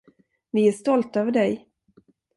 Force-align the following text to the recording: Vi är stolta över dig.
Vi 0.51 0.67
är 0.67 0.71
stolta 0.71 1.21
över 1.21 1.31
dig. 1.31 1.67